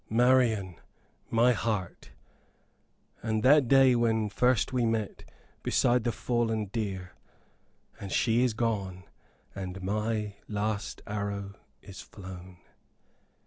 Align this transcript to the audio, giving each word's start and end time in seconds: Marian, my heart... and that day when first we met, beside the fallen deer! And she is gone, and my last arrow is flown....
Marian, 0.09 0.77
my 1.29 1.51
heart... 1.53 2.09
and 3.21 3.43
that 3.43 3.67
day 3.67 3.93
when 3.95 4.29
first 4.29 4.73
we 4.73 4.83
met, 4.83 5.23
beside 5.61 6.05
the 6.05 6.11
fallen 6.11 6.65
deer! 6.65 7.11
And 7.99 8.11
she 8.11 8.41
is 8.43 8.55
gone, 8.55 9.03
and 9.53 9.83
my 9.83 10.37
last 10.47 11.03
arrow 11.05 11.53
is 11.83 12.01
flown.... 12.01 12.57